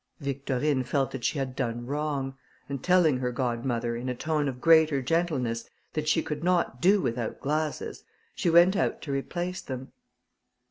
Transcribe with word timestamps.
Victorine 0.19 0.81
felt 0.83 1.11
that 1.11 1.23
she 1.23 1.37
had 1.37 1.55
done 1.55 1.85
wrong; 1.85 2.35
and 2.67 2.83
telling 2.83 3.19
her 3.19 3.31
godmother, 3.31 3.95
in 3.95 4.09
a 4.09 4.15
tone 4.15 4.47
of 4.47 4.59
greater 4.59 4.99
gentleness, 4.99 5.69
that 5.93 6.07
she 6.07 6.23
could 6.23 6.43
not 6.43 6.81
do 6.81 6.99
without 6.99 7.39
glasses, 7.39 8.03
she 8.33 8.49
went 8.49 8.75
out 8.75 9.03
to 9.03 9.11
replace 9.11 9.61
them. 9.61 9.91